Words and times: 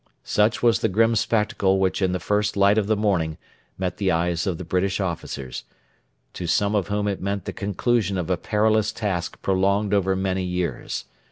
Such 0.23 0.63
was 0.63 0.79
the 0.79 0.89
grim 0.89 1.15
spectacle 1.15 1.77
which 1.77 2.01
in 2.01 2.11
the 2.11 2.19
first 2.19 2.57
light 2.57 2.79
of 2.79 2.87
the 2.87 2.95
morning 2.95 3.37
met 3.77 3.97
the 3.97 4.09
eyes 4.09 4.47
of 4.47 4.57
the 4.57 4.63
British 4.63 4.99
officers, 4.99 5.63
to 6.33 6.47
some 6.47 6.73
of 6.73 6.87
whom 6.87 7.07
it 7.07 7.21
meant 7.21 7.45
the 7.45 7.53
conclusion 7.53 8.17
of 8.17 8.31
a 8.31 8.35
perilous 8.35 8.91
task 8.91 9.39
prolonged 9.43 9.93
over 9.93 10.15
many 10.15 10.43
years. 10.43 11.05